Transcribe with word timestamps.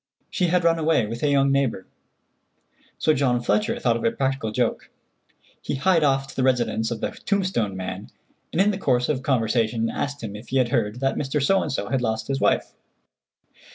She 0.31 0.47
had 0.47 0.63
run 0.63 0.79
away 0.79 1.05
with 1.05 1.21
a 1.21 1.29
young 1.29 1.51
neighbor. 1.51 1.85
So 2.97 3.13
John 3.13 3.39
Fletcher 3.39 3.79
thought 3.79 3.95
of 3.97 4.03
a 4.03 4.09
practical 4.09 4.51
joke. 4.51 4.89
He 5.61 5.75
hied 5.75 6.03
off 6.03 6.25
to 6.25 6.35
the 6.35 6.41
residence 6.41 6.89
of 6.89 7.01
the 7.01 7.11
tombstone 7.11 7.77
man, 7.77 8.09
and 8.51 8.59
in 8.59 8.71
the 8.71 8.79
course 8.79 9.09
of 9.09 9.21
conversation 9.21 9.91
asked 9.91 10.23
him 10.23 10.35
if 10.35 10.47
he 10.47 10.57
had 10.57 10.69
heard 10.69 11.01
that 11.01 11.17
Mr.—— 11.17 11.91
had 11.91 12.01
lost 12.01 12.27
his 12.29 12.41
wife. 12.41 12.71